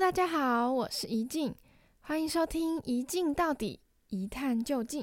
[0.00, 1.54] 大家好，我是宜静，
[2.00, 3.78] 欢迎收听《一静到底，
[4.08, 5.02] 一探究竟》。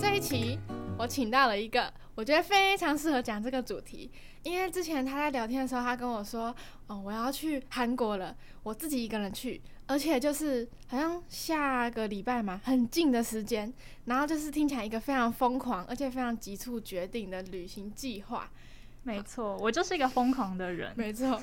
[0.00, 0.58] 这一期
[0.98, 4.10] 我请到了一个，我觉得非常适合讲这个主题。
[4.42, 6.54] 因为之前他在聊天的时候，他跟我说
[6.86, 13.72] ：“哦，我要去韩国了，我自己一个人去，而且就是好像下个礼拜嘛，很近的时间。
[14.04, 18.50] 然后就是听起来一个非常疯狂，而且非常急促决定的旅行计划。”
[19.02, 20.92] 没错，我就是一个疯狂的人。
[20.94, 21.40] 没错。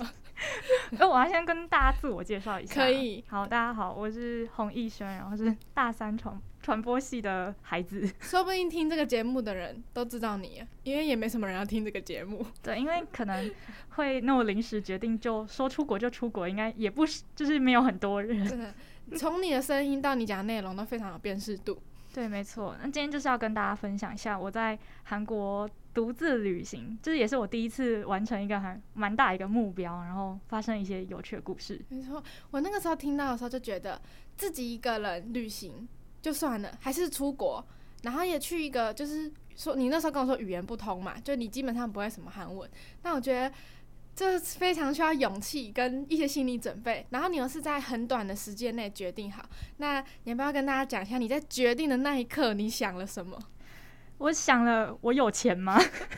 [0.91, 2.76] 那 我要先跟大家自我介绍一下。
[2.76, 3.23] 可以。
[3.28, 8.08] 好，大家好，我是洪艺轩，然后是大三传传播系的孩子。
[8.20, 12.45] 说不定听这个节目的人都知道你，因为也没什么人要听这个节目。
[12.62, 13.52] 对，因为可能
[13.92, 18.44] 会那么临时决定就说出国就出国，应该也不是，就是没有很多人。
[18.48, 18.73] 真的，
[19.17, 21.81] 从你的声音到你讲的内容都非常有辨识度。
[22.14, 22.76] 对，没错。
[22.80, 31.84] 那今天就是要跟大家分享一下我在韩国独自旅行，就是也是我第一次完成一个还蛮大一个目标，然后发生一些有趣的故事。
[31.89, 34.00] 没错，我那个时候听到的时候就觉得
[34.36, 35.89] 自己一个人旅行
[36.22, 37.66] 就算了，还是出国，
[38.04, 42.70] 然后也去一个就是说你那时候跟我说语言不通嘛，就你基本上不会什么韩文，
[43.02, 43.52] 那我觉得。
[44.17, 53.38] 这非常需要勇气跟一些心理准备，然后你又是在很短的时间内决定好，那你要不要跟大家讲一下你在决定的那一刻你想了什么？
[54.18, 55.78] 我想了，我有钱吗？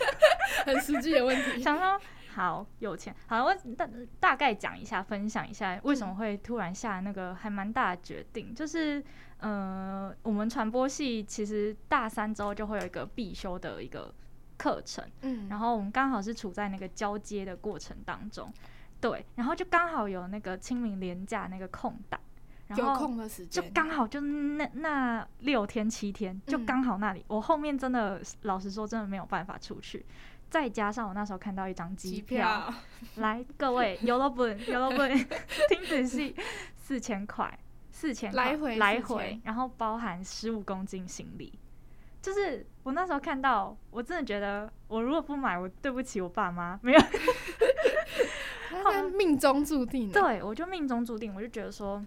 [0.66, 1.62] 很实际的问题。
[1.62, 2.00] 想说
[2.34, 9.04] 好有钱，好，我大大概讲一下，分享一下为什么会突然下那个还蛮大的决定，嗯、就是
[9.40, 14.14] 呃，我们传播系其实大三之后就会有一个必修的一个。
[14.62, 18.52] 课程，嗯，然后我们刚好是处在那个交接的过程当中，
[19.00, 22.20] 对，然后就刚好有那个清明连假那个空档，
[22.70, 30.06] 然后有空的时间，就刚好就那那六天七天，就刚好那里，嗯，我后面真的老实说真的没有办法出去，
[30.50, 32.74] 再加上我那时候看到一张机票，
[33.18, 35.18] 来各位有了本有了本，
[35.70, 36.36] 听仔细，
[36.78, 37.58] 四千块，
[37.92, 41.58] 四千来回来回，然后包含十五公斤行李。
[42.22, 46.78] 就是我那时候看到，我真的觉得，我如果不买，我对不起我爸妈。
[46.84, 47.00] 没有，
[48.84, 50.12] 他命中注定。
[50.12, 52.04] 对，我就命中注定，我就觉得说，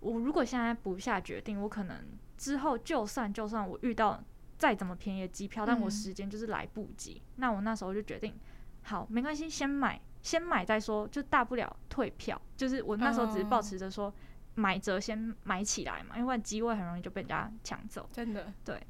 [0.00, 1.96] 我如果现在不下决定，我可能
[2.36, 4.22] 之后就算就算我遇到
[4.58, 7.22] 再怎么便宜的机票，但我时间就是来不及。
[7.24, 8.34] 嗯、那我那时候就决定，
[8.82, 12.40] 好，没关系，先买，先买再说，就大不了退票。
[12.56, 14.12] 就是我那时候只是保持着说，
[14.54, 18.08] 买着先买起来嘛，因为机位很容易就被人家抢走。
[18.12, 18.80] 真的，对。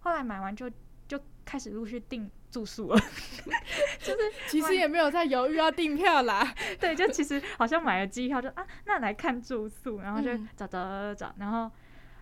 [0.00, 0.70] 后来买完就
[1.08, 2.98] 就开始陆续订住宿了，
[4.00, 6.54] 就是其实也没有在犹豫要订票啦。
[6.80, 11.70] 对，就其实好像买了机票就啊，那来看住宿，然后就找找找，然后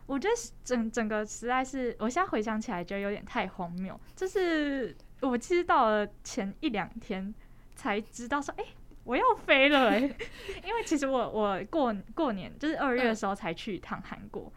[0.07, 3.99] 我觉得整整个实在是，我现在回想起来觉得有点太荒谬。
[4.17, 7.33] 就是我其实到了前一两天
[7.75, 8.71] 才知道说，哎、欸，
[9.05, 10.17] 我要飞了哎、欸，
[10.67, 14.53] 因为其实我我过过年就是二月的时候才去一趟韩国。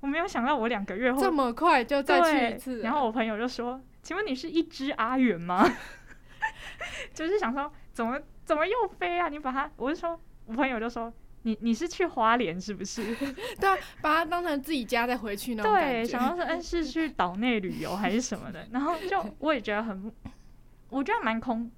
[0.00, 5.66] 我没有想到我两个月后这么快就再去一次，然后我朋友就说：“请问你是一只阿远吗？”
[7.14, 9.28] 就是想说怎么怎么又飞啊？
[9.28, 13.14] 你把它，我就说，我朋友就说：“你你是去花莲是不是？”
[13.60, 18.66] 对啊，把它当成自己家再回去那种对，想要说，嗯，是去岛内旅游还是什么的？
[18.72, 20.12] 然后就我也觉得很，
[20.88, 21.70] 我觉得蛮空，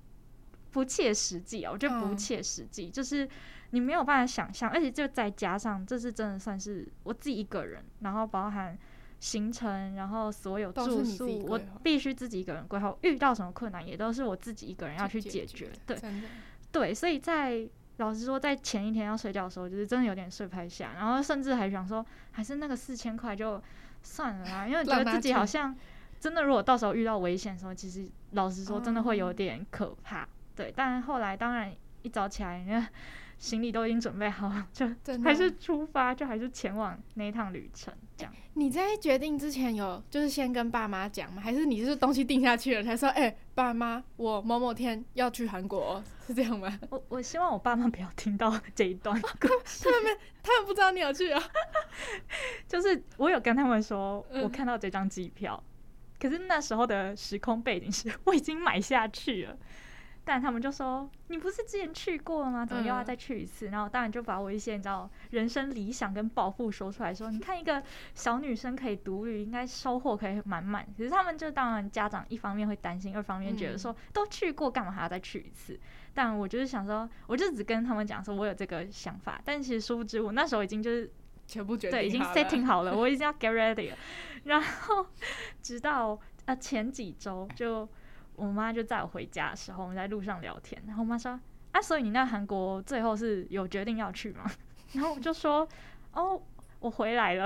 [0.71, 1.71] 不切实际啊！
[1.73, 3.29] 我觉得不切实际，嗯、就是。
[3.71, 8.79] 你没有办法想象，而且就再加上，这是真的算是我自己一个人，然后包含
[9.25, 12.95] 行程，然后所有住宿，我必须自己一个人规划。
[13.01, 15.73] 遇到什么困难，也都是我自己一个人要去解决。
[15.87, 15.99] 对，
[16.71, 23.63] 对，所以在老实说，在前一天要睡觉的时候，就是真的有点睡不太下，然后甚至还想说，还是那个四千块就
[24.03, 25.75] 算了啦，因为觉得自己好像
[26.21, 30.29] 真的，如果到时候遇到危险的时候，其实老实说，真的会有点可怕。
[30.55, 32.87] 对，但后来当然一早起来，人家
[33.39, 34.87] 行李都已经准备好了，就
[35.25, 37.95] 还是出发，就还是前往那一趟旅程。
[38.17, 41.43] 这样，你在决定之前有就是先跟爸妈讲吗？
[41.43, 43.09] 还是你就是东西定下去了才说？
[43.11, 46.79] 哎、欸，爸妈，我某某天要去韩国、喔，是这样吗？
[46.91, 51.43] 我我希望我爸妈不要听到这一段 他们他们不知道你有去啊。
[52.69, 59.57] 就是我有跟他们说，我看到这张机票、嗯，可是那时候的时空背景是我已经买下去了。
[60.25, 62.65] 但他们就说：“你不是之前去过了吗？
[62.65, 67.83] 怎么又要再去一次？”嗯、然后当然就把我一些你知道人生理想跟抱负说出来说：“你看一个
[68.15, 75.79] 小女生可以独旅，应该收获可以满满。”可是他们就当然家长一方面会担心，二方面觉得说都去过，干嘛还要再去一次？
[76.15, 81.11] 但我就是想说，我就只跟他们讲说我有这个想法，但其实殊不知我那时候已经就是。
[81.47, 83.97] 全部决定对，已经 setting 好了，我已经要 get ready 了。
[84.45, 85.07] 然后
[85.61, 87.87] 直到呃前几周，就
[88.37, 91.39] 我妈就载我回家的时候，我们在路上聊天，然后我妈说
[91.73, 94.45] ：“啊，所以你那韩国最后是有决定要去吗？”
[94.93, 95.69] 然后我就说
[96.13, 96.41] ：“哦，
[96.81, 97.45] 我回来了。”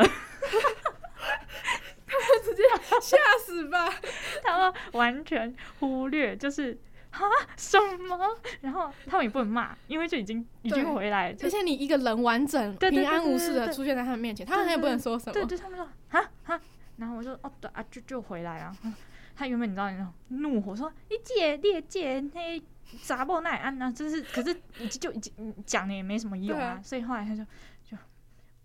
[2.10, 2.62] 他们直接
[3.00, 3.86] 吓死吧！
[4.42, 6.78] 他们完全忽略，就是。
[7.10, 7.24] 啊
[7.56, 7.76] 什
[8.06, 8.18] 么？
[8.60, 11.36] 然后他们也不能骂，因为就已经已经回来了。
[11.42, 15.32] 而且你一个人完整平安无事的出现在他们面前，他们也不能说什么。
[15.32, 16.60] 对对，他们说啊啊，
[16.98, 18.76] 然后我就哦对啊，就就回来了。
[19.38, 22.60] 他原本你知道那种怒火说你姐你姐那
[23.02, 24.50] 砸爆那安呢，就是可是
[24.80, 27.44] 已经就已经讲了也没什么用啊，所以后来他就。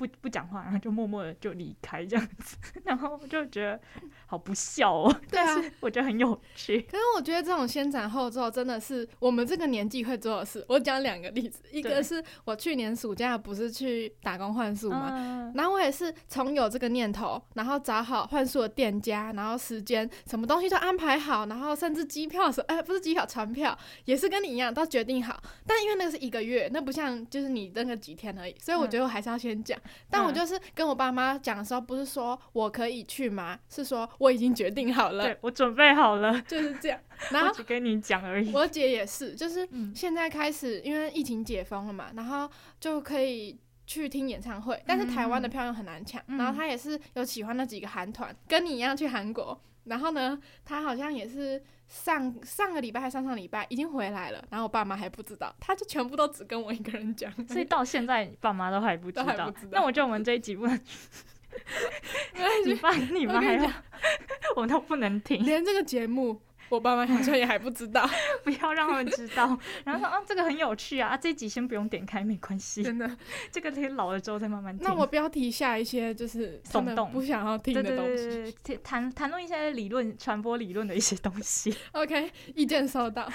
[0.07, 3.79] 不不讲话，然后就默默的就离开这样子， 然后我就觉得
[4.25, 5.15] 好不孝哦。
[5.29, 6.81] 对啊，但是我觉得很有趣。
[6.81, 10.63] 可是我觉得这种先斩后奏真的是我们这个年纪会做的事。
[10.67, 25.41] 我讲两个例子，一个是我去年暑假不是去打工换宿嘛，嗯、然后我也是从有这个念头，然后找好换宿的店家，然后时间什么东西都安排好，然后甚至机票什哎不是机票船票也是跟你一样都决定好。
[25.65, 29.79] 但因为那个是一个月，那不像就是你那个几天而已，所以我觉得我还是要先讲。
[30.09, 33.59] 但我就是跟我爸妈讲的时候，不是说我可以去吗？
[33.69, 36.99] 是说我已经决定好了，对，我准备好了，就是这样。
[37.31, 38.51] 然后只跟你讲而已。
[38.53, 42.49] 我姐也是，就是现在开始，因为疫情解封了嘛，然后
[42.79, 46.21] 就可以去听演唱会，但是台湾的票又很难抢。
[46.27, 49.59] 然后她也是有喜欢那几个韩团，跟你一样去韩国。
[49.85, 51.63] 然后呢，她好像也是。
[51.93, 59.53] 上上个礼拜还上上礼拜已经回来了，然后我爸妈还不知道，他就全部都只跟我一个人讲，所以到现在爸妈都还不知道。
[59.69, 60.75] 那我觉得我们这一集不能
[62.65, 63.69] 你爸你妈还有，
[64.57, 66.41] 我都不能听，连这个节目。
[66.69, 68.07] 我爸妈好像也还不知道，
[68.43, 69.57] 不要让他们知道。
[69.85, 72.83] 然后说啊，这个很有趣啊，啊，这集先不用点开，没关系。
[72.83, 73.09] 真的，
[73.51, 74.87] 这个等老了之后再慢慢听。
[74.87, 81.75] 那我标题下一些就是耸动不想要听的东西，谈谈论一些理论、传播理论的一些东西。
[81.93, 83.29] OK，意见收到。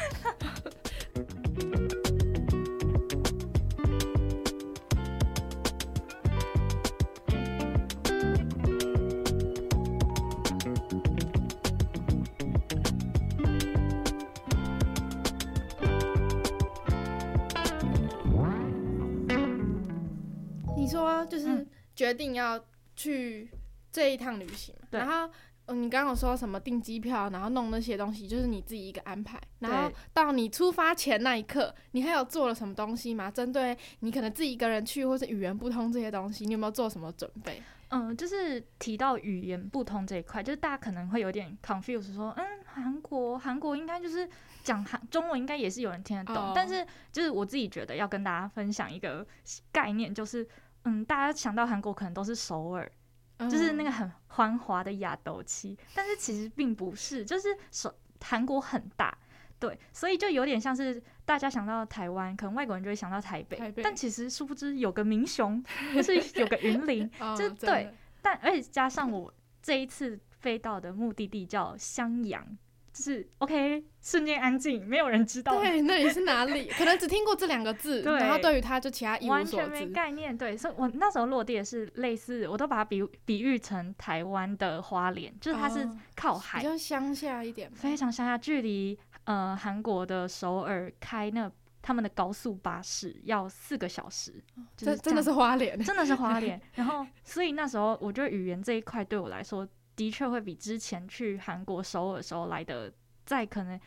[22.08, 22.58] 决定要
[22.96, 23.50] 去
[23.92, 25.30] 这一趟旅行，嗯、然后
[25.66, 29.38] 嗯你刚刚有说什么订机票，然后弄那些东西，就是你自己一个安排。
[29.58, 33.30] 然后到你出发前那一刻，你还有做了什么东西吗？
[33.30, 37.62] 针对你可能自己一个人去，或是语言不通这些东西，你有没有做什么准备？
[37.90, 44.26] 嗯，就是提到语言不通这一块，就是大家可能会有点 confused，说，嗯，韩国韩国应该就是
[44.62, 46.36] 讲韩中文，应该也是有人听得懂。
[46.36, 46.52] Oh.
[46.54, 49.26] 但是就是我自己觉得要跟大家分享一个
[49.70, 50.48] 概念，就是。
[50.88, 52.90] 嗯，大家想到韩国可能都是首尔，
[53.36, 59.16] 嗯、就是那个很繁华的亚斗区，但是其实并不是，就是首韩国很大，
[59.58, 65.62] 对，所以就有点像是大家想到台湾，可能外国人就会想到台北，台北但其实殊不知有个民雄，
[65.94, 72.56] 就是有个云林， 就对，但而且加上我这一次飞到的目的地叫襄阳。
[72.94, 75.60] 是 OK，瞬间安静，没有人知道。
[75.60, 76.68] 对，那里是哪里？
[76.76, 80.36] 可能只听过这两个字，然后对于他就其他一无所知，完全没概念。
[80.36, 94.42] 对，所以我那时候落地也是类似，我都把它比比喻成台湾的花莲，就是它是靠海，哦、比较乡下一点，非常乡下，距离呃韩国的首尔开那他们的高速巴士要四个小时，
[94.76, 96.60] 这、就是、真的是花莲， 真的是花莲。
[96.74, 99.66] 然后，所以那时候我觉得语言这一块对我来说。
[99.98, 102.92] 的确会比之前去韩国首尔的时候来的
[103.26, 103.78] 再可能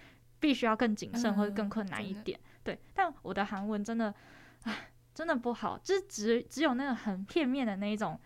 [0.42, 2.80] 必须要更谨慎或者更困难一点，嗯、对。
[2.94, 4.14] 但我的韩文真的，
[4.64, 8.20] 唉，真的不好，就是只只有那个很片面的那一种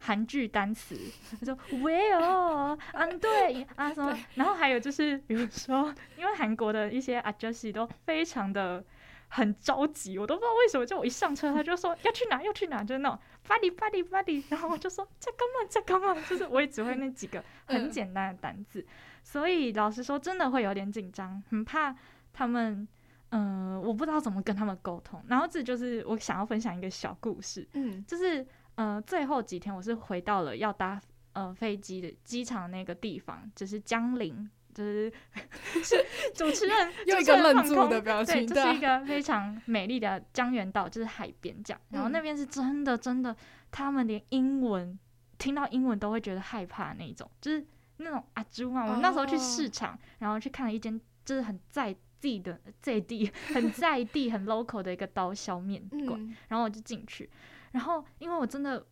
[0.00, 0.94] 韩剧单词，
[1.40, 8.84] 他说 Well，嗯，对啊什么，然后还有就是比如说，因为韩国的一些阿哲西都非常的。
[9.32, 10.84] 很着急，我都不知道为什么。
[10.84, 14.42] 就我一上车，他就说要去哪，要去哪，就是那种 buddy buddy buddy。
[14.48, 16.14] 然后我就说在干嘛，在干嘛？
[16.28, 18.84] 就是我也只会那几个很简单的单字，
[19.22, 21.94] 所以老实说，真的会有点紧张，很怕
[22.32, 22.86] 他们。
[23.32, 25.22] 嗯、呃，我不知道怎么跟他们沟通。
[25.28, 27.64] 然后这就是我想要分享一个小故事。
[27.74, 28.44] 嗯，就是
[28.74, 31.00] 呃，最后几天我是回到了要搭
[31.34, 34.50] 呃飞机的机场那个地方，就是江陵。
[34.74, 35.12] 就是
[35.82, 35.96] 是
[36.34, 41.80] 主持人用一个愣住的表情，对，这是一个非常美丽的江原道，就是海边这样。
[41.90, 43.34] 然后那边是真的真的，
[43.70, 44.98] 他们连英文
[45.38, 47.64] 听到英文都会觉得害怕那种，就是
[47.98, 48.84] 那种阿猪嘛。
[48.86, 57.28] 我那时候去市场，然后去看了一间，就是很在地的在地很在地很 local 的一个刀削面馆，然后我就进去，
[57.72, 58.86] 然后因为我真的。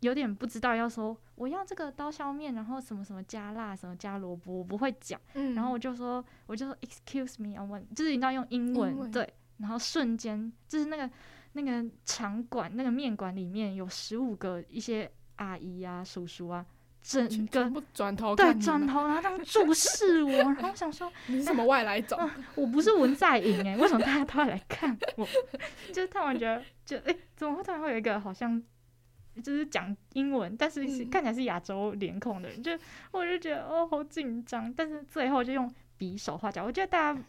[0.00, 5.20] 有点不知道要说我要这个刀削面，然后什么什么加辣，什么加萝卜，我不会讲。
[5.34, 11.10] 嗯、然后我就说，我就说 excuse me，我问，就是你知道用英文，英文对，然后瞬间就是那个
[11.52, 16.64] 那个场馆那个面馆里面有十五个一些阿姨啊叔叔啊，
[17.02, 22.18] 整个转头对转头，然后他们注视我，然后我想说 你是什么外来种？
[22.18, 25.26] 啊、我不是文在寅哎，为什么大家都要来看我？
[25.92, 28.62] 就是他们觉得就哎、欸，怎么会突然会有一个好像。
[29.42, 32.72] 就是讲英文，但是看起来是亚洲脸孔的人，嗯、就
[33.10, 34.72] 我就觉得哦，好紧张。
[34.72, 36.64] 但是最后就用比手画脚。
[36.64, 37.22] 我觉得大家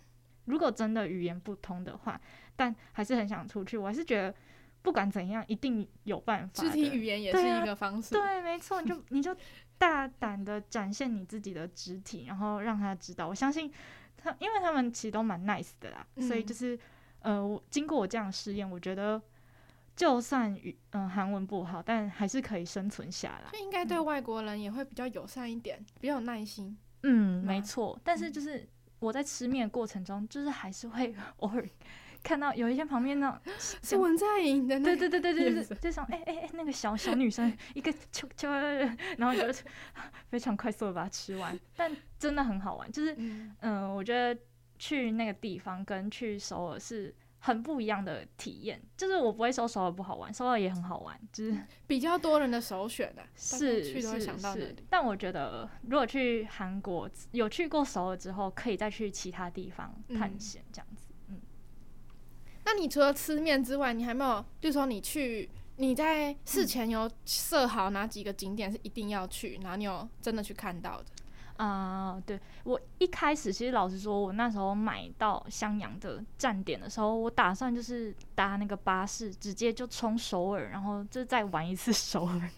[0.45, 2.19] 如果真的语言不通的话，
[2.55, 4.33] 但还是很想出去，我还是觉得
[4.81, 6.63] 不管怎样，一定有办法。
[6.63, 8.13] 肢体语言也是一个方式。
[8.13, 9.35] 对，啊、对，没错，你就 你就
[9.77, 13.27] 大胆的展现你自己的肢体，然后让他知道。
[13.27, 13.71] 我相信
[14.17, 16.77] 他，因为他们其实都蛮 nice 的啦，嗯、所以就是
[17.19, 19.21] 呃，我经过我这样试验，我觉得。
[20.01, 23.51] 就算语嗯韩文不好，但还是可以生存下来。
[23.51, 26.75] 就应该对外国人也会比较友善一点，嗯、比较有耐心。
[27.03, 27.99] 嗯，没错。
[28.03, 28.67] 但是就是
[28.97, 31.63] 我在吃面的过程中，就是还是会 偶尔
[32.23, 33.39] 看到有一些旁边那种
[33.83, 38.49] 是文在寅的，对对对对对对，这种 哎哎哎那个小小女生一个球球，
[39.19, 39.63] 然后就
[40.29, 41.55] 非常快速的把它吃完。
[41.75, 44.35] 但真的很好玩，就是嗯、呃，我觉得
[44.79, 47.13] 去那个地方跟去首尔是。
[47.43, 51.57] 很不一样的体验，就是我不会说首尔不好玩，首尔也很好玩，就是
[51.87, 54.67] 比较多人的首选的，是去都会想到那里。
[54.67, 61.07] 是，但我觉得如果去韩国有去过首尔之后，可以再去其他地方探险，这样子。
[61.29, 61.41] 嗯，嗯，
[62.65, 71.05] 那你除了吃面之外，你还没有，就是说你去你在事前有设好哪几个景点是一定要去，然后你有真的去看到的？
[71.57, 82.49] 啊、uh，对，我一开始其实老实说，我那时候买到襄阳的站点的时候，我打算就是搭那个巴士直接就冲首尔，然后就再玩一次 首尔。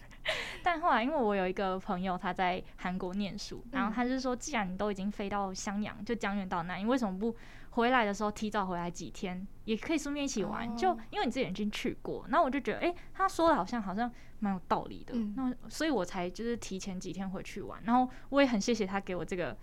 [0.62, 7.36] 但后来因为我有一个朋友他在韩国念书，然后他就说，既然你都已经飞到襄阳，就江原道那，你为什么不？
[7.74, 10.68] 回来的时候提早回来几天，也可以顺便一起玩。
[10.68, 10.78] Oh.
[10.78, 15.14] 就因为你自己已经去过，那我就觉得，哎、欸，他说的好像好像蛮有道理的。
[15.14, 17.82] 嗯、那所以我才就是提前几天回去玩。
[17.84, 19.56] 然后我也很谢谢他给我这个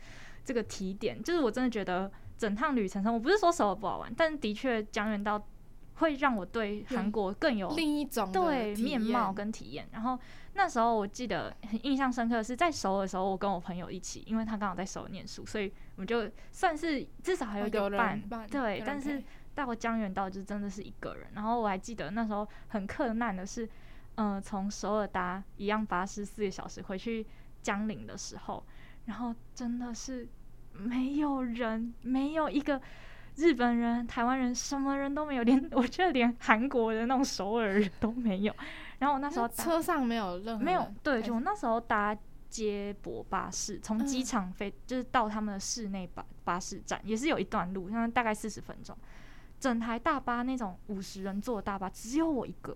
[0.43, 5.41] 这个提点，就是我真的觉得整趟旅程上，我不是说首尔不好玩，但的确江原道
[6.01, 9.87] 会让我对韩国更有另一种对面貌跟体验。
[9.93, 10.19] 然后
[10.53, 15.71] 那时候我记得很印象深刻的是在首尔的时候，我跟我朋友一起，因为他刚好在首尔念书，所以。
[15.97, 21.27] 我们就算是至少还有一个伴，哦、对，但是到江原道就真的是一个人。
[21.35, 23.67] 然后我还记得那时候很困难的是，
[24.15, 27.23] 嗯、呃，从首尔搭一样巴士四个小时回去
[27.61, 28.63] 江陵的时候，
[29.05, 30.27] 然后真的是
[30.73, 32.81] 没有人，没有一个
[33.35, 38.55] 日本人、台湾人，什么人都没有，连 我觉得连韩国的那种首尔人都没有。
[38.99, 42.17] 然后我那时候车上没有任何没有，对，就我那时候搭。
[42.51, 48.93] 接驳巴士从机场飞，就是到他们的室内巴巴士站，也是有一段路，那大概四十分钟。
[49.57, 52.75] 整台大巴那种五十人坐的大巴，只有我一个，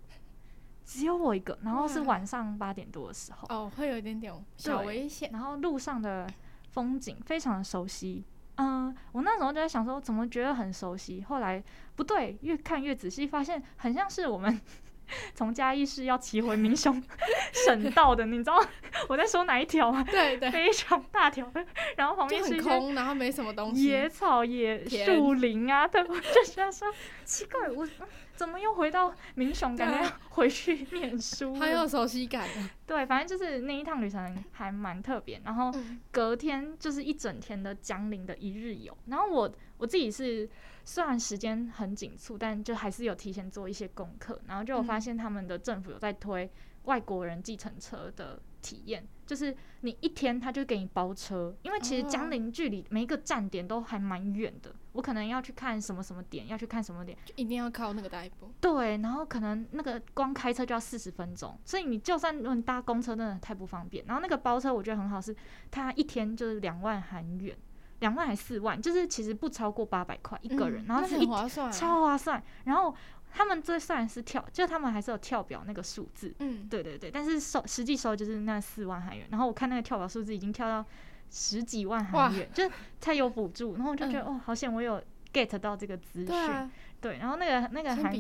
[0.86, 1.60] 只有我一个。
[1.62, 5.30] 然后是晚上八点多的时候，哦，会有一点点小危险。
[5.34, 6.26] 然后路上的
[6.70, 8.24] 风景非常的熟悉，
[8.58, 11.24] 嗯，我那时候就在想说，怎么觉得很熟悉？
[11.28, 11.64] 后来
[11.96, 14.60] 不对，越看越仔细，发现很像是我们。
[15.36, 17.00] 从嘉义市要骑回民雄
[17.54, 18.60] 省道的，你知道
[19.08, 20.04] 我在说哪一条吗？
[20.04, 21.48] 对对，非常大条，
[21.96, 26.92] 然后旁边是空，然后没什么东西，野草野树林啊，对，我就觉得说
[27.24, 27.88] 奇怪，我
[28.36, 32.48] 怎么又回到民雄，感觉要回去念书，很有熟悉感。
[32.86, 35.74] 对，反正就是那一趟旅程还蛮特别，然后
[36.12, 40.50] 隔天就是一整天的江陵的一日游，然后我我自己是。
[40.88, 46.48] 虽然时间很紧促，但就还是有提前做一些功课，然后就有发现他们的政府有在推
[46.84, 58.52] 外国人计程车的体验，就是你一天他就给你包车，因为其实江陵距离每一个站点都还蛮远的，我可能要去看什么什么点，要去看什么点，就一定要靠那个代步。
[58.62, 64.06] 对，然后可能那个光开车就要四十分钟，所以你就算你搭公车，真的太不方便。
[64.06, 65.36] 然后那个包车我觉得很好，是
[65.72, 67.58] 它一天就是两万韩元。
[68.00, 72.44] 两万还四万，就是其实不超过八百块一个人，嗯、然后是一划算、啊、超划算。
[72.66, 72.94] 然后
[73.38, 77.12] 他们这算是跳，就他们还是有跳表那个数字，嗯，对对对。
[77.12, 79.28] 但是收实际收就是那四万韩元。
[79.30, 80.86] 然后我看那个跳表数字已经跳到
[81.30, 83.76] 十几万韩元，就才有补助。
[83.76, 86.72] 然后我就觉得、嗯、哦，好险我有 get 到这个资讯。
[87.02, 88.14] 对、然后那个那个韩。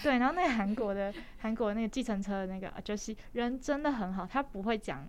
[0.00, 5.04] 对，然后那个韩国的韩国的那个计程车的那个就是人真的很好，他不会讲。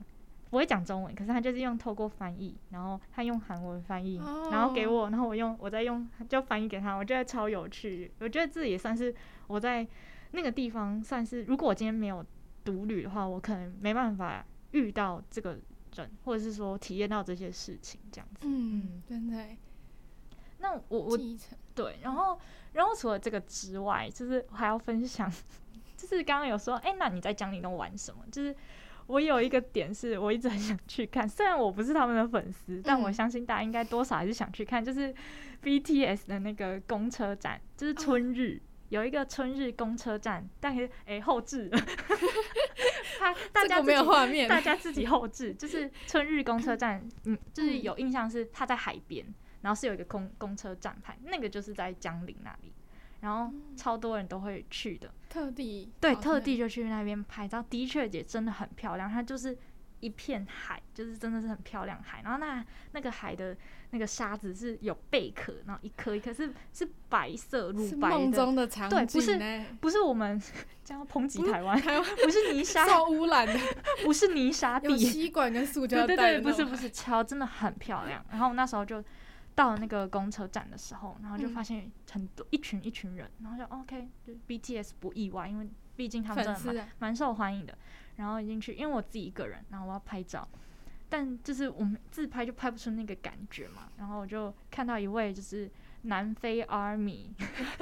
[0.50, 4.54] 不会讲中文，可是他就是用透过翻译，然后他用韩文翻译，oh.
[4.54, 8.12] 然后给我，然后我用我再用就翻译给他，我觉得超有趣。
[8.20, 9.12] 我觉得这也算是
[9.48, 9.88] 我在
[10.32, 12.26] 那个地方算是，如果我今天没有
[12.64, 15.60] 独旅的话，我可能没办法遇到这个
[15.96, 18.48] 人，或者是说体验到这些事情这样子。
[18.48, 19.46] 嗯，真的。
[20.60, 21.18] 那我我
[21.76, 22.40] 对，然后
[22.74, 25.32] 然后除了这个之外，就是我还要分享，
[25.98, 28.24] 就是刚刚有说，哎，那你在江陵都玩什么？
[28.32, 28.56] 就是。
[29.06, 35.14] 我有一个点是我一直很想去看，虽然我不是他们的粉丝，但我相信大家应该多少还是想去看，就是
[35.62, 41.70] BTS 的那个公车展，就是春日有一个春日公车站，但是哎后置，
[43.20, 49.26] 他大家没有画面，大家自己后置，就是春日公车站， 嗯，就是有印象是它在海边，
[49.62, 52.74] 然后是有一个公公车站牌，那个就是在江陵那里。
[53.22, 59.10] 然后超多人都会去的，特地对，特地就去那边拍照，的确也真的很漂亮。
[59.10, 59.58] 它就是
[60.04, 62.22] 一片海，就是真的是很漂亮海。
[62.24, 63.56] 然后那那个海的
[63.92, 68.98] 那个沙子是有贝壳，然后一颗一颗是是白色乳白的，梦中的场景。
[68.98, 70.42] 对，不是不是我们
[70.84, 73.60] 这样抨击台湾，台湾不是泥沙 受污染的，
[74.04, 78.24] 不是泥沙 地，吸管跟塑胶袋，对对对，不是不是，超真的很漂亮。
[78.30, 79.04] 然后那时候就。
[79.56, 87.78] 到了那个公车站的时候，然后就发现很多一群一群人，然后就 OK，就 BTS 不意外，因为毕竟他们真的蛮蛮受欢迎的。
[88.16, 90.48] 然后进去，因为我自己一个人，然后我要拍照，
[91.10, 93.90] 但就是我们自拍就拍不出那个感觉嘛。
[93.98, 95.70] 然后我就看到一位就是。
[96.06, 97.28] 南非 Army，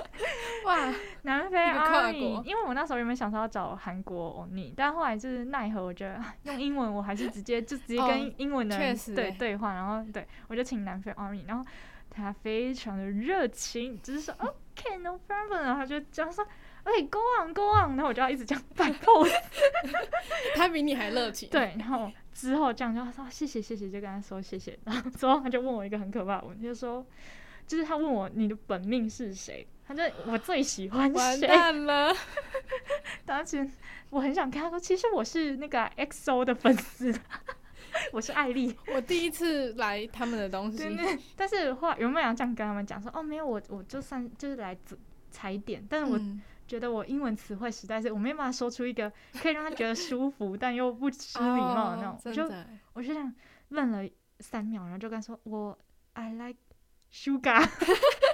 [0.63, 11.67] 哇， 南非 Army，因为我那时候原本想说要找韩国欧尼，但后来就是奈何，我觉得用英文我还是直接就直接跟英文的人对对话，然后对我就请南非 Army，然后
[12.11, 16.45] 他非常的热情，只是说 OK no problem，然后他就这样说，
[16.83, 19.31] 哎、go on go on，然后我就要一直这样摆 pose，
[20.55, 27.05] 他比你还热情，对，然后之后这样就说谢谢谢谢，就跟他说谢谢，然后之后他就问我一个很可怕的问题，就说。
[27.67, 31.17] 就是他问我你的本命是谁，他就我最喜欢谁？
[31.17, 32.13] 完蛋了！
[33.25, 33.65] 当时
[34.09, 37.17] 我很想跟他说，其实我是那个 XO 的粉丝，
[38.11, 38.75] 我是艾丽。
[38.93, 44.75] 我第一次来他们的东西，对对，但是后来有没有这样跟他们讲说，哦，没有，我我就算就是来
[45.29, 46.19] 踩点，但是我
[46.71, 52.49] 觉得我英文词汇实在是我没办法说出一个可以让他觉得舒服但又不失礼貌的那种，我就
[52.93, 53.33] 我就这样
[53.69, 55.77] 愣了三秒，然后就跟他说我
[56.13, 56.57] I like。
[57.13, 57.59] Sugar，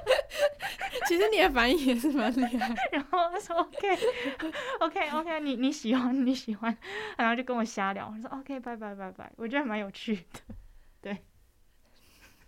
[1.10, 2.76] 其实你的反应也是蛮厉害。
[2.93, 6.78] 然后他说 OK，OK，OK，、okay, okay, okay, 你你喜欢你喜欢，
[7.17, 8.08] 然后就跟我瞎聊。
[8.15, 10.56] 我说 OK，拜拜拜拜，我觉得蛮有趣的，
[11.02, 11.26] 对。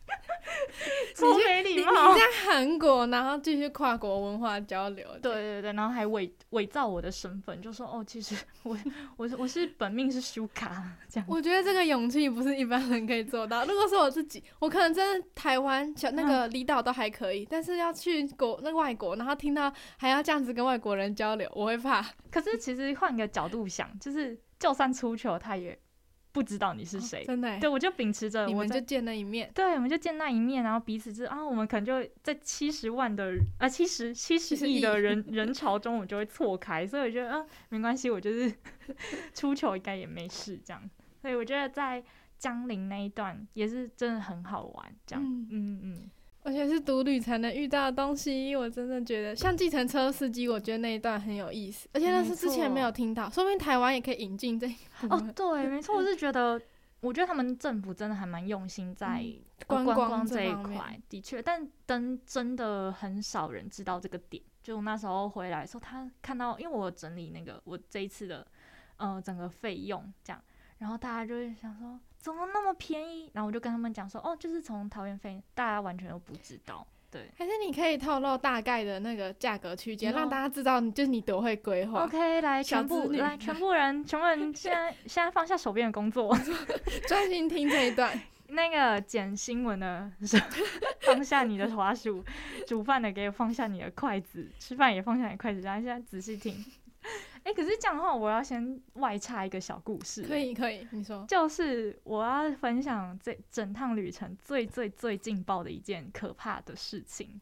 [1.15, 2.13] 超没礼貌！
[2.13, 8.77] 你在韩国，然后继续跨国文化交流，对对对，然后还伪伪造我的身份，就说哦，其实我
[9.17, 11.27] 我是我是本命是苏卡这样。
[11.29, 13.65] 我觉得这个勇气不是一般人可以做到。
[13.65, 22.05] 如果是我自己，我可能真的台湾小那个离岛都还可以，嗯，但是要去国那个外国，然后听到还要这样子跟外国人交流，我会怕。
[22.31, 25.77] 可是其实换个角度想，就是就算出糗，他也。
[26.31, 27.59] 不知道你是谁、哦，真的。
[27.59, 29.51] 对，我就秉持着，我们就见那一面。
[29.53, 36.85] 对，我们就见那一面，然后彼此就啊，我们可能就在七十万的啊七十七十亿的人 人潮中，我们就会错开。
[36.85, 38.53] 所以我觉得啊，没关系，我就是
[39.33, 40.89] 出糗应该也没事这样。
[41.21, 42.03] 所以我觉得在
[42.37, 45.23] 江陵那一段也是真的很好玩，这样。
[45.23, 46.09] 嗯嗯嗯。
[46.41, 51.87] 而且是独旅才能遇到的东西，我真的觉得像计程车司机，我觉得那一段很有意思。
[51.93, 54.75] 而且那是之前没有听到，说不定台湾也可以引进这一
[55.09, 56.59] 哦，对，没错，我是觉得，
[57.01, 59.23] 我觉得他们政府真的还蛮用心在
[59.67, 64.41] 观光这一块，的确，但真真的很少人知道这个点。
[64.63, 68.47] 就那时候回来的时候，他看到，因为我整理那个我这一次的
[68.97, 70.41] 呃整个费用这样，
[70.77, 71.99] 然后大家就会想说。
[72.19, 73.31] 怎么那么便宜？
[73.33, 76.85] 然后我就跟他们讲说，哦，就是从桃园飞，大家完全都不知道。
[77.11, 82.03] 对，还是你可以透露大概的那个价格区间，让大家知道你就是你多会规划。
[82.03, 86.37] OK，来全部来 全部人，全部人现在现在放下手边的工作，
[87.07, 88.15] 专心听这一段。
[88.51, 90.11] 那个剪新闻的，
[91.01, 92.23] 放下你的滑鼠；
[92.65, 95.61] 煮饭的，给我放下你的筷子；吃饭也放下你的筷子。
[95.61, 96.55] 然后现在仔细听。
[97.43, 100.23] 哎、欸，可是这样的话，我要先外插一个小故事。
[100.23, 101.25] 可以，可以，你说。
[101.27, 107.39] 就是我要分享这整趟旅程最最最劲爆的一件可怕的事情。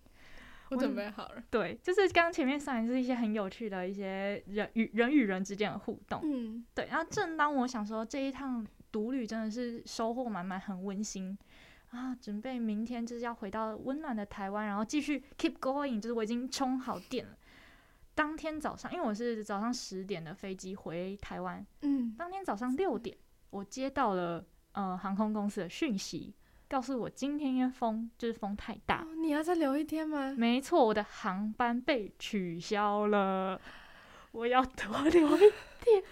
[0.69, 1.43] 我准备好了。
[1.49, 6.19] 对，就是刚前面上来是一些很有趣的一些人与人与人之间的互动。
[6.23, 6.87] 嗯，对。
[6.87, 11.37] 然后正当我想说这一趟独旅真的是收获满满，很温馨
[11.91, 17.31] 啊，准备明天就是要回到温暖的台湾，然后继续 keep going，就是我已经充好电了。
[18.17, 23.15] 当天早上，因为我是早上十点的飞机回台湾，嗯，当天早上六点，
[23.51, 26.33] 我接到了呃航空公司的讯息，
[26.67, 30.33] 告诉我今天因为风就是风太大，哦，你要再留一天吗？
[30.35, 33.61] 没错，我的航班被取消了，
[34.31, 35.41] 我要多留一
[35.79, 36.03] 天。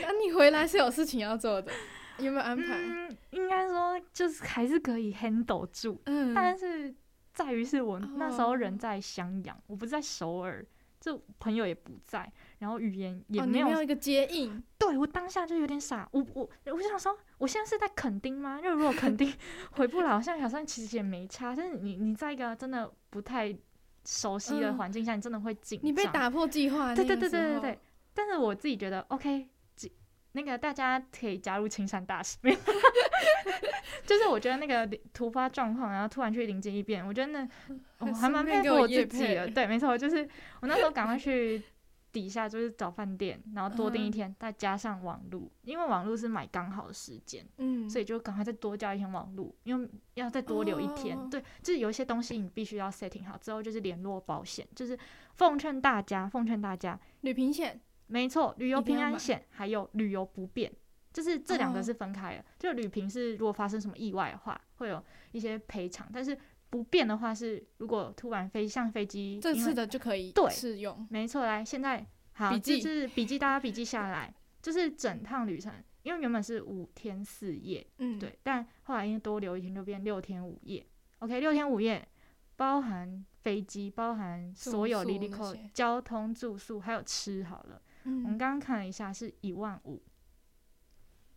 [0.00, 1.70] 那、啊、你回来是有事情要做的，
[2.16, 2.78] 有没有安排？
[2.78, 6.94] 嗯，应该说就是还是可以 handle 住，嗯，但是。
[7.32, 9.64] 在于是我那时候人在襄阳，oh.
[9.68, 10.64] 我不在首尔，
[11.00, 14.62] 就朋友也不在，然后语言也没有，oh, 没有一个接应。
[14.76, 18.58] 对，我当下就有点傻，我我我就想说，我现在是在垦丁吗？
[18.58, 19.32] 因为如果垦丁
[19.72, 21.54] 回不来，我现在好像其实也没差。
[21.54, 23.56] 但是你你在一个真的不太
[24.04, 25.86] 熟悉的环境下，嗯，你真的会紧张。
[25.86, 27.78] 你被打破计划，对对对对对对。
[28.12, 29.48] 但是我自己觉得 OK。
[30.32, 32.38] 那个大家可以加入青山大使，
[34.06, 37.48] 就是我觉得那个突发状况，然后突然去临机一变，我觉得那
[37.98, 39.48] 我还蛮佩服我自己的。
[39.48, 40.28] 对，没错，就是
[40.60, 41.60] 我那时候赶快去
[42.12, 51.16] 底下就是找饭店，然后多订一天，再加上网路，因为网路是买刚好的时间，嗯，所以就赶快再多交一天网路，因为要再多留一天。
[51.28, 54.98] 对，就是有一些东西你必须要 setting 好之后，就是联络保险，就是
[55.34, 57.80] 奉劝大家，奉劝大家旅平险。
[58.10, 60.70] 没错，旅游平安险还有旅游不便，
[61.12, 62.38] 就是这两个是分开的。
[62.38, 62.46] Oh.
[62.58, 66.36] 就旅平是如果发生什么意外的话，会有一些赔偿，但是
[66.68, 71.06] 不便的话是如果突然飞像飞机，这次的就可以适用。
[71.08, 80.84] 没错，来现在好，这是笔记，大家笔记下来，就是整趟旅程，因为原本是五天四夜，嗯，对，但后来因为多留一天，就变六天五夜。
[81.20, 82.06] OK，六天五夜
[82.56, 87.82] 包含飞机，包含所有里里扣交通、住宿还有吃好了。
[88.04, 90.00] 嗯、我们刚刚看了一下，是一万五，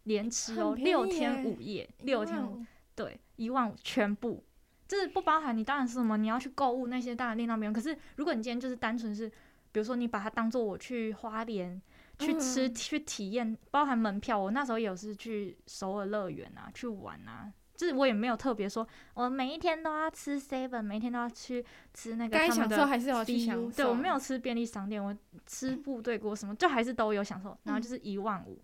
[0.04, 4.44] 连吃哦，六天五夜，六天五，对，一万五全部，
[4.88, 7.74] 就是不包含你当然是什么，你要去购物那些当然另当别论。
[7.74, 9.28] 可是如果你今天就是单纯是，
[9.72, 11.82] 比如说你把它当做我去花莲
[12.20, 17.52] 去吃、嗯、去体验，包含门票，我那时候也是去首尔乐园啊去玩啊。
[17.84, 22.30] 就是我也没有特别说，我每一天都要吃 seven，每一天都要去吃那个。
[22.30, 23.70] 该享受还是要去享受。
[23.72, 25.14] 对，我没有吃便利商店，我
[25.46, 27.58] 吃部队锅什么，就还是都有享受。
[27.64, 28.58] 然后就是一万五，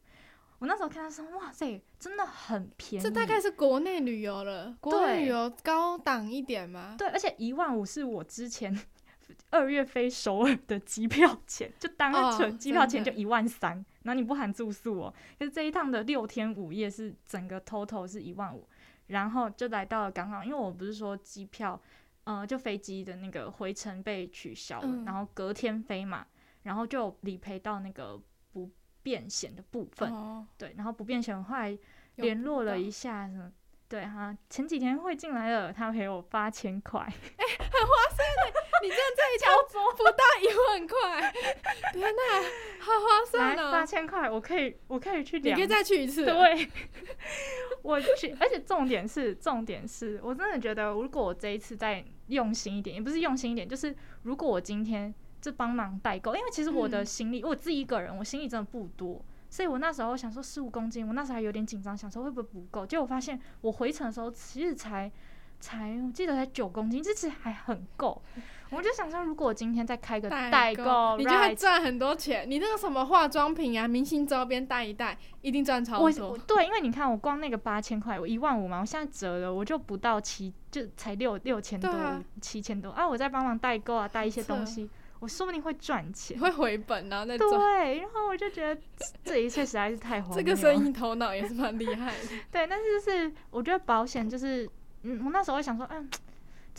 [0.60, 3.04] 我那时候看到说，哇塞，真的很便宜。
[3.04, 6.96] 这大概是国内旅游了，国内旅游高档一点吗？
[6.98, 8.74] 对，而且一万五是我之前
[9.52, 15.14] 二月飞首尔的机票钱，就单纯机票钱就一万三，然后你不含住宿哦。
[15.38, 18.66] 可是这一趟的六天五夜是整个 total 是一万五。
[19.10, 21.80] 然后就来到了港港，因为我不是说机票，
[22.24, 26.26] 呃，就飞机的那个回程被取消了，嗯、然后隔天飞嘛，
[26.64, 28.20] 然后就理赔到那个
[28.54, 28.70] 不
[29.02, 31.78] 便险的部分，哦、对，然后不便险后来
[32.16, 33.52] 联络了一下什么，
[33.88, 38.69] 对哈，前几天会进来了，他赔我八千块，哎、欸，很划算的。
[38.82, 39.52] 你这样这一条
[39.96, 41.32] 不到一万块，
[41.94, 42.22] 天哪，
[42.80, 43.72] 好划算哦！
[43.72, 46.26] 八千块，我可以，我可以去两，你可以再去一次。
[46.26, 46.70] 对，
[47.82, 65.12] 我去，而且重点是，重点是我真的觉得，如果我这一次再用心一点，也不是用心一点，就是如果我今天就帮忙代购，因为其实我的行李，嗯、我自己一个人，我行李真的不多，所以我那时候想说十五公斤，我那时候还有点紧张，想说会不会不够，结果我发现我回程的时候其实才
[65.60, 68.22] 才，我记得才九公斤，这其实还很够。
[68.72, 72.50] 我就想说，如果我今天再开个代购，你就会赚很多钱。
[72.50, 76.38] 你那个什么化妆品啊、明星周边带一带，一定赚超多。
[76.46, 81.92] 对，因为你看，我光那个八千块，我一万五嘛，我现在折了，我就不到七，就才六六千多，
[82.42, 83.08] 七千多啊！
[83.08, 84.88] 我再帮忙代购啊，带一些东西，
[85.20, 87.24] 我说不定会赚钱，会回本啊。
[87.24, 88.80] 那对，然后我就觉得
[89.24, 90.38] 这一切实在是太荒谬。
[90.38, 92.28] 这个生意头脑也是蛮厉害的。
[92.52, 94.70] 对，但是就是我觉得保险就是，
[95.02, 96.08] 嗯，我那时候会想说，嗯。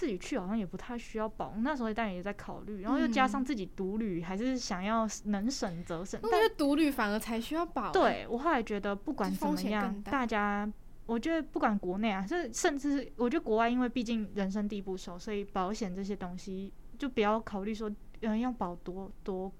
[0.00, 6.18] 自己去好像也不太需要保，那时候当然也在考虑，然后又加上自己独旅，还是想要能省则省。
[6.32, 7.92] 但是独旅反而才需要保。
[7.92, 10.66] 对，我后来觉得不管怎么样，大家
[11.04, 19.52] 我觉得不管国内啊，甚甚至是我觉得国外，因为毕竟人生地不熟，所以保险这些东西就不要考虑说，嗯，要保多多。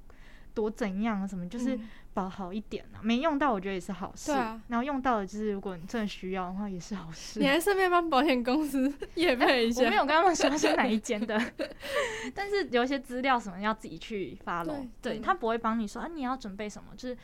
[0.55, 1.79] 多怎样什么，就是
[2.13, 3.01] 保好一点啊。
[3.03, 4.33] 没用到我觉得也是好事。
[4.33, 7.39] 啊、然后用到了就是如果你真的需要的话也是好事。
[7.41, 9.85] 你还顺便帮保险公司 也配一下。
[9.85, 11.41] 我没有跟他们说是哪一间的，
[12.35, 14.87] 但是有一些资料什么要自己去 follow。
[15.01, 17.15] 对，他不会帮你说啊，你要准备什么，就是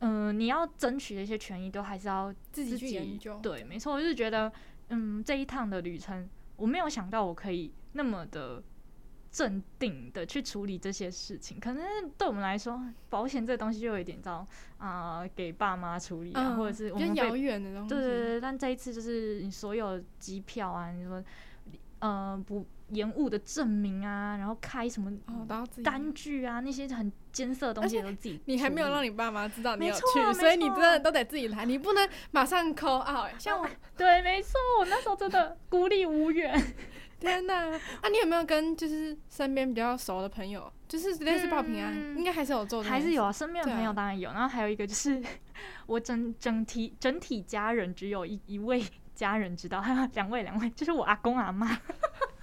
[0.00, 3.38] 嗯、呃，你要争取的一些权益都还是要自己，自己去研究。
[3.42, 4.50] 对，没错，我就是觉得
[4.88, 8.62] 嗯，这一趟的旅程，我没有想到我可以那么的。
[9.32, 11.58] 镇定的去处理这些事情。
[11.58, 11.82] 可能
[12.16, 14.46] 对我们来说，保险这东西就有一点糟
[14.78, 17.88] 啊、呃，给爸妈处理啊，嗯、或者是我们遥远的东西。
[17.88, 21.24] 对对对，但这一次就是你所有机票啊，你说
[21.98, 22.64] 呃不。
[22.88, 25.10] 延误的证明啊，然后开什么
[25.82, 28.38] 单据啊，那些很艰涩的东西都自己。
[28.44, 33.30] 你还没有让你爸妈知道你有去，所以你真的都得自己来，你不能马上 call out。
[33.40, 33.66] 像我，
[33.96, 36.52] 对，没错，我那时候真的孤立无援。
[37.22, 37.68] 天哪！
[37.70, 43.30] 啊，你有没有跟就是身边比较熟的朋友，就是类似报平安，应该还是有做的，还是有啊。
[43.30, 45.22] 身边的朋友当然有，然后还有一个就是
[45.86, 51.78] 我整整体整体家人只有一一位家人知道，还有两位两位，就是我阿公阿妈。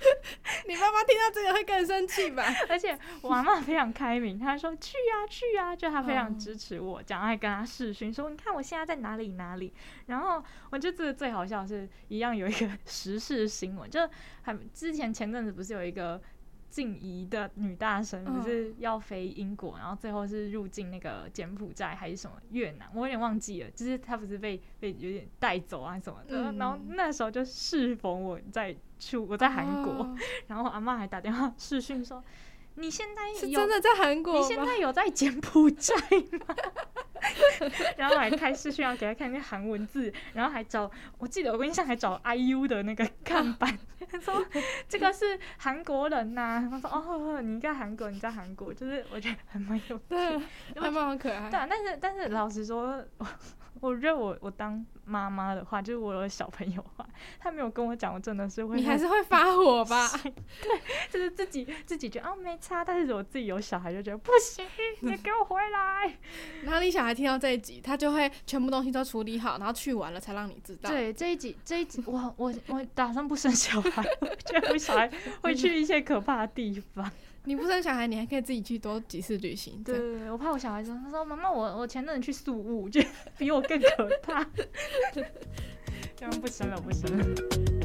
[0.67, 2.43] 你妈妈听到这个会更生气吧？
[2.69, 9.73] 而且我妈妈非常开明，她说去啊去啊，就她非常支持我，讲爱跟她试讯说，你看我现在在哪里哪里。
[10.07, 13.99] 然后我就觉得最好笑的是一样有一个时事新闻，就
[14.41, 16.21] 还之前前阵子不是有一个。
[16.69, 23.71] 静怡的女大生不是要飞英国，然后最后是入境那个柬埔寨还是什么越南，我有点忘记了。
[23.71, 30.15] 就是她不是被被有点带走啊什么的，然后那时候就适逢我在出我在韩国，
[30.47, 32.23] 然后阿妈还打电话视讯说。
[32.79, 34.39] 你现在是真的在韩国？
[34.39, 35.93] 你现在有在柬埔寨
[36.31, 36.55] 吗？
[37.97, 43.77] 然后还开视讯要给他看那韩文字，然后还找，我记得我印象还找 IU 的那个看板，
[44.09, 44.43] 他说
[44.87, 46.67] 这个是韩国人呐、啊。
[46.71, 50.39] 他说哦，你在韩国，你在韩国，就是我觉得还蛮有趣，对，
[50.79, 51.49] 还蛮可爱。
[51.49, 53.03] 对啊，但是但是老实说。
[53.81, 57.07] 我觉得我我当妈妈的话，就是我有小朋友的话，
[57.39, 58.75] 他没有跟我讲，我真的是会。
[58.75, 60.09] 你还是会发火吧？
[60.61, 64.65] 对，就是自己自己觉得啊没差，但是我自己有小孩就觉得不行，
[65.01, 66.17] 你给我回来。
[66.63, 70.89] 然后你小孩听到这一集，他就会全部东西都处理好，然后去完了才让你知道。
[70.89, 75.09] 对，这一集这一集，我我我打算不生小孩，我觉得我小孩
[75.41, 77.09] 会去一些可怕的地方。
[77.45, 79.81] 你不生小孩，你还可以自己去多几次旅行。
[79.83, 83.01] 对对对，我怕我小孩说，他说妈妈，我我前阵子去宿雾，就
[83.37, 84.45] 比我更可怕。
[86.15, 87.78] 这样不生了，不生了。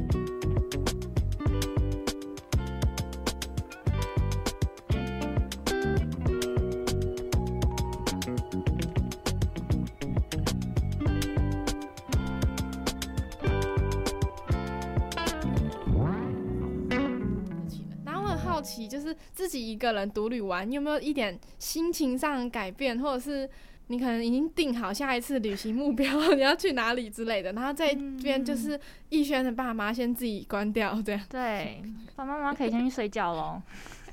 [18.88, 23.48] 就是自己一个人独旅玩，你有没有一点心情上的改变，或者是
[23.88, 27.52] 你可能已经定好下一次旅行目标，你要去哪里之类的？
[27.52, 31.20] 然后这边就是逸轩的爸妈先自己关掉，这样。
[31.28, 31.82] 对，
[32.16, 33.60] 爸爸妈妈可以先去睡觉喽。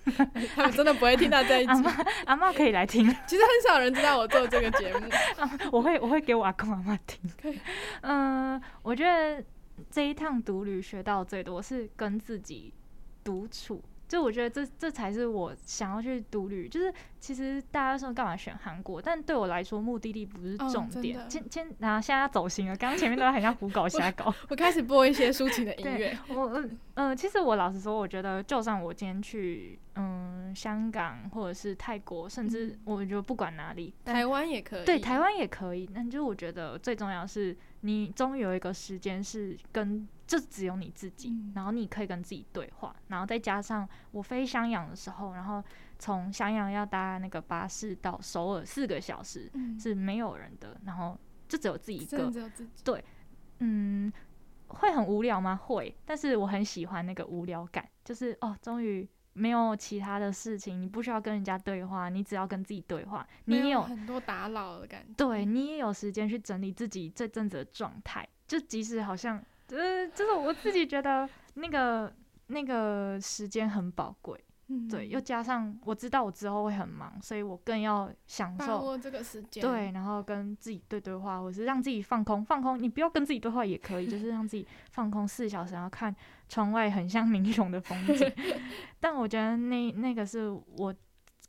[0.56, 1.72] 他们真的不会听到这一集。
[2.26, 3.06] 阿妈可以来听。
[3.28, 5.00] 其实很少人知道我做这个节目。
[5.72, 7.22] 我会我会给我阿公阿妈听。
[8.02, 9.44] 嗯、呃，我觉得
[9.92, 12.74] 这一趟独旅学到最多是跟自己
[13.24, 13.80] 独处。
[14.12, 21.18] 就我觉得这这才是我想要去独旅，就是其实大家说干嘛选韩国，但对我来说目的地不是重点。
[21.18, 24.34] 哦、先先，然后现在要走心了，刚刚前面都很像胡搞瞎搞。
[24.50, 26.18] 我开始播一些抒情的 音乐。
[26.28, 34.86] 我嗯嗯、呃，其实我老实说，我觉得就算我今天去嗯香港或者是泰国，甚至我觉得不管哪里，台湾也可以。
[34.86, 35.90] 对，台湾也可以。
[35.94, 40.06] 那就我觉得最重要是你终于有一个时间是跟。
[40.32, 45.62] 就只有你自己，嗯、然后你可以跟自己对话，然后再加上我飞襄阳的时候，然后
[46.00, 52.32] 从襄阳要搭那个巴士到首尔四个小时，嗯、是没有人的，然后就只有自己一个，
[52.82, 53.04] 对，
[53.60, 54.10] 嗯，
[54.68, 55.54] 会很无聊吗？
[55.54, 69.44] 会，但是我很喜欢那个无聊感，就是哦，终于没有其他的事情，你不需要跟人家对话，你只要跟自己对话，你也有很多打扰的感觉，对，你也有时间去整理自己这阵子的状态，就即使好像。
[69.72, 72.14] 呃，就是我自己觉得那个
[72.48, 82.82] 那个时间很宝贵，嗯、对，又加上我知道我之后会很忙，所以我更要享受这个时间，对，然后跟自己对对话，或是让自己放空放空。
[82.82, 86.16] 你不要跟自己对话也可以，就是让自己 放空四小时，然后看
[86.50, 88.32] 窗外很像 民雄的风景。
[89.00, 90.94] 但我觉得那那个是我。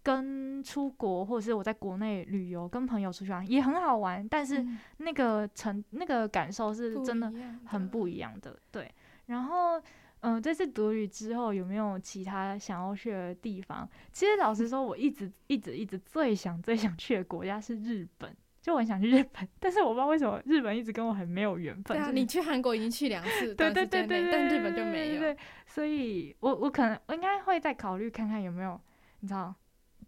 [0.03, 7.33] 跟出国或者是我在国内旅游，跟朋友出去玩也很好玩，但是那个成、嗯、那个感受是真的
[7.65, 8.59] 很不一样的。
[8.71, 8.93] 对，
[9.27, 9.79] 然后
[10.21, 13.89] 嗯、呃，这次独旅之后有没有其他想要去的地方？
[14.13, 21.97] 其实老实说，我一直一直一直最想最想去的国家是日本，就我很想去日本，但是我不知道为什么日本一直跟我很没有缘分。
[21.97, 25.21] 对啊，你去韩国已经去两次， 对对对对，但日本就没有。
[25.21, 25.37] 对，
[25.67, 28.81] 所以我我可能我应该会再考虑看看有没有，
[29.21, 29.55] 你知道。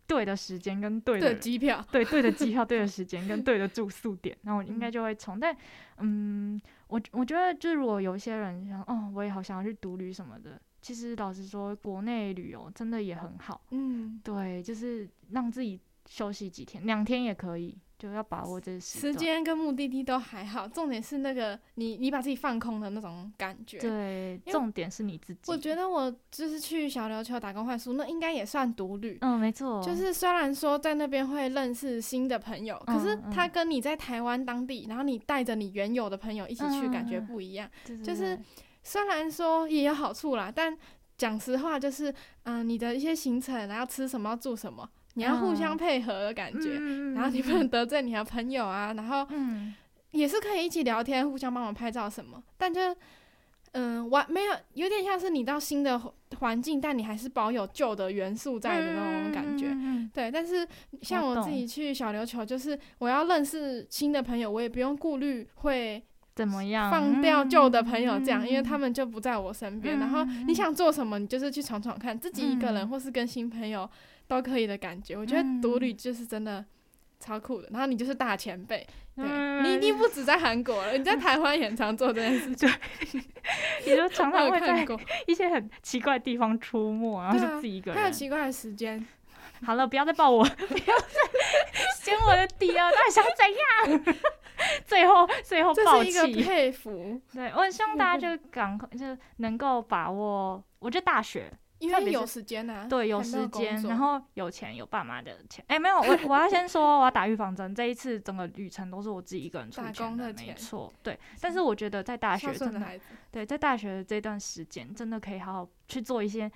[0.06, 5.38] 对的时间跟对的机票，对对的机票， 对的时间跟对的住宿点，然后我应该就会从。
[5.40, 5.56] 但
[5.98, 13.62] 嗯，我我觉得，就如果有一些人想，哦，我也好想要去独旅什么的，其实老实说，国内旅游真的也很好。
[13.70, 17.78] 嗯，对，就是让自己休息几天，两天也可以。
[18.04, 23.78] 就要把握这时，时间跟目的地都还好，重点是那个你你把自己放空的那种感觉。
[23.78, 25.40] 对，重点是你自己。
[25.46, 29.16] 我觉得我就是去小琉球打工换宿，那应该也算独旅。
[29.22, 29.82] 嗯，没错。
[29.82, 37.66] 就是虽然说在那边会认识新的朋友，嗯、可是他跟你在台湾当地，然后你带着你原有的朋友一起去，感觉不一样。
[37.88, 38.38] 嗯、就是
[38.82, 40.76] 虽然说也有好处啦，但
[41.16, 42.10] 讲实话就是，
[42.42, 44.86] 嗯、呃，你的一些行程，然后吃什么，要住什么。
[45.14, 49.26] 你要互相配合的感觉，嗯、然后你不能得罪你的朋友啊，然后
[50.10, 52.42] 也是可以一起聊天，互相帮忙拍照什么。
[52.56, 52.80] 但就
[53.72, 56.00] 嗯，完没有，有点像是你到新的
[56.38, 59.66] 环境，但你还是保有旧的元素在的那种感觉。
[59.70, 60.66] 嗯、对，但是
[61.02, 66.00] 像我自己去小琉球，就是我要认识新的朋友，我也不用顾虑会
[66.36, 69.98] 怎么样放掉旧的朋友这样，嗯、因为他们就不在我身边。
[69.98, 73.88] 嗯、然后你想做什么，你就是去闯闯看，自己一个人或是跟新朋友。
[74.26, 76.64] 都可以的感觉，我觉得独旅就是真的
[77.20, 77.68] 超酷的。
[77.68, 82.68] 嗯、然后你就是大前辈，对、嗯、你已经不止在韩国了，你在台湾也很常做这件事情，
[83.86, 84.86] 也就 常常会在
[85.26, 88.00] 一些很奇怪的地方出没，然后就自己一个人。
[88.00, 89.06] 还有奇怪的时间。
[89.64, 91.16] 好了，不要再抱我，不要再
[91.96, 94.14] 掀我的底了，到底想怎样？
[94.84, 97.20] 最后，最后抱一个佩服。
[97.32, 100.62] 对，我很希望大家就赶快就能够把握。
[100.80, 101.50] 我觉得大学。
[101.78, 105.64] 因为有时间啊，对，有时间，然后有钱，有爸妈的钱。
[105.68, 107.74] 哎、欸，没有，我我要先说，我要打预防针。
[107.74, 111.18] 这一次整个旅程都是我自己一个人出钱的，没错，对。
[111.40, 116.50] 但是我觉得在大学真的，对，在大学的这段时间，真的可以好好去做一些。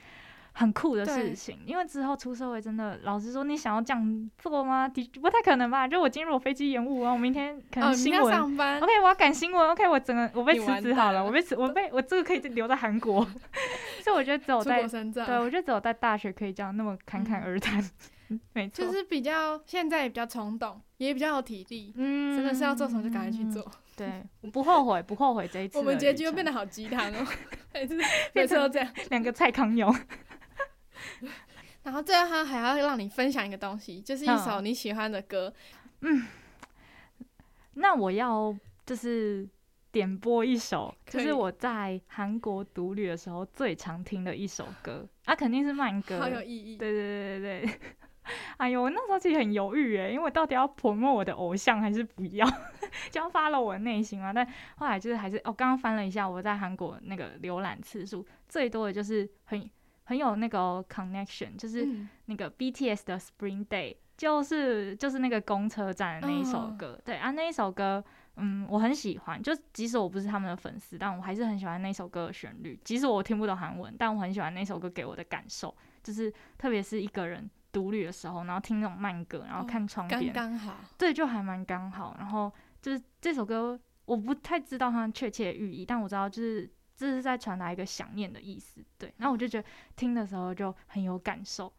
[0.59, 4.89] 很酷的事情，因为之后出社会真的，老实说，你想要这样做吗？
[4.89, 5.87] 的不太可能吧？
[5.87, 13.25] 就我今天如果飞机延误，啊我明天可能新闻、哦、上班，OK，我要赶新闻，OK，我整个我被辞职好了，我被辞，我被我这个可以留在韩国，
[14.03, 17.81] 所以我觉得只有在对，我觉得只有在大学可以这样那么侃侃而谈，
[18.31, 23.65] 嗯、 没错，就是比较现在也比较冲动，也比较有体力，嗯，真的是要做什么就赶快去做，
[23.97, 25.79] 对，我不后悔，不后悔这一次。
[25.79, 27.25] 我们结局又变得好鸡汤哦，
[27.73, 27.97] 每次
[28.33, 29.95] 每次都这样，两个蔡康永。
[31.85, 35.53] 然后最后他还要让你分享一个东西，就是一首你喜欢的歌。
[36.01, 36.27] 嗯，
[37.75, 39.49] 那我要就是
[39.91, 45.09] 点播一首，就是我在韩国独旅的时候最常听的一首歌。
[45.25, 46.77] 啊，肯定是慢歌，好有意义。
[46.77, 47.81] 对对对对对。
[48.59, 52.47] 哎呦，我那时候其实很犹豫诶，因为我到底要 promote 我的偶像还是不要，
[53.11, 54.31] 就要 follow 我内心嘛。
[54.31, 59.71] 但后来就是还是，我、哦、刚刚翻了一下，我在韩国那个浏览次数最多的就是很。
[60.09, 61.87] 很有那个 connection，就是
[62.25, 66.93] 那个 BTS 的 Spring Day，就是就是那个公车站的那一首歌。
[66.93, 67.05] Oh.
[67.05, 68.03] 对啊，那一首歌，
[68.37, 69.43] 嗯，我很喜欢。
[69.43, 72.81] 就即使我不是他们的粉丝，但我还是很喜欢那首歌的旋律。
[72.83, 75.77] 即使我听不懂韩文，但我很喜欢那首歌给我的感受。
[76.03, 80.75] 就是特别是一个人独旅的时候，然后听那种慢歌，然后看窗边，刚刚好。
[80.97, 82.17] 对，就还蛮刚好。
[82.19, 86.71] 然后就是这首歌，我不太知道它确切的寓意，但我知道就是。
[86.99, 89.15] 这是在传达一个想念的意思，对。
[89.19, 91.73] 然后我就觉得听的时候就很有感受，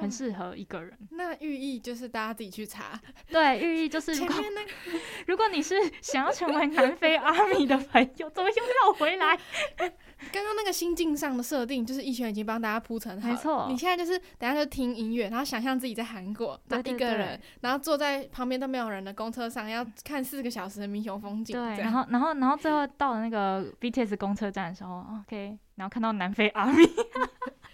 [0.00, 0.96] 很适合一个人。
[1.10, 2.98] 那寓意就是大家自己去查。
[3.30, 4.70] 对，寓意就是如果前面那个，
[5.26, 9.38] 如果你是想要成为南非阿米的朋友，怎么又绕回来？
[10.32, 13.34] 刚刚那个心境上的设定，就是一璇已经帮大家铺陈好了。
[13.34, 21.56] 没错，你现在就是等下就听音乐，然后想象自己在韩国，那一个人，然后坐在旁边都没有人的公车上，要看四个小时的民雄风景。
[21.56, 26.84] 对，然后，然后，然后最后到了那个 BTS 公车站的时候，OK，然后看到南非阿米，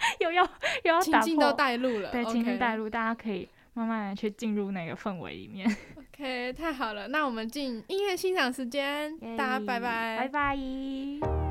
[0.20, 0.42] 又要
[0.84, 5.66] 又要情境都带入了，对，情境带入，大家可以慢慢的去进入那个氛围里面。
[5.98, 11.45] OK，太好了，那我们进音乐欣赏时间，大家拜拜，拜拜。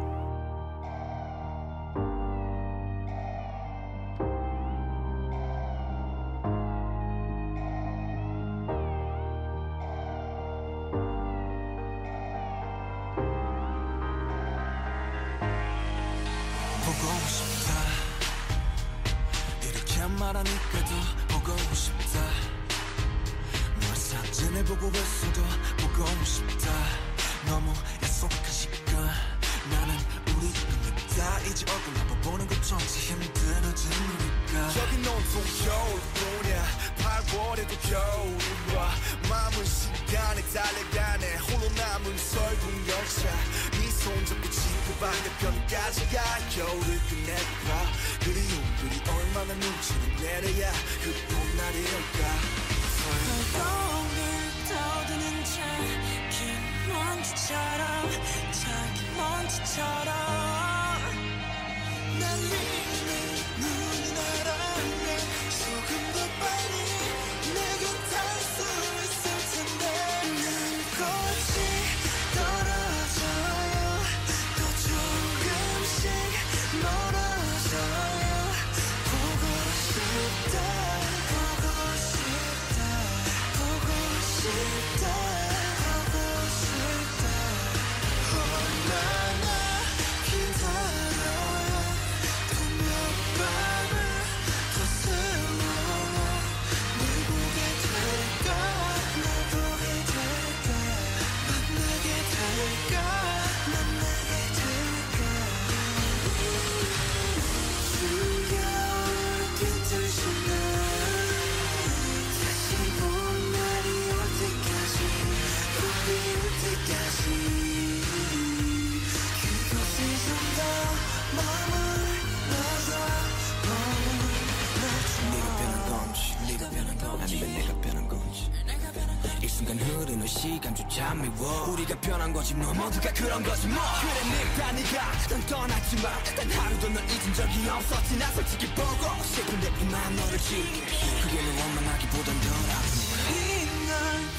[131.45, 132.73] 우리가 변한 거지 뭐.
[132.73, 133.77] 모두가 그런 거지 뭐.
[134.01, 138.17] 그래 네가 네가 난 떠났지만 단 하루도 널 잊은 적이 없었지.
[138.17, 140.81] 나 솔직히 보고 싶은데 이만 너를 지우기
[141.21, 142.95] 그게 널 원망하기보단 덜 아프
[143.31, 143.93] 이날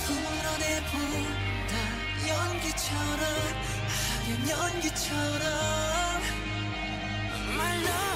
[0.07, 1.73] 풀어내보다.
[2.29, 3.23] 연기처럼
[3.87, 5.47] 하얀 연기처럼.
[7.57, 8.16] 말로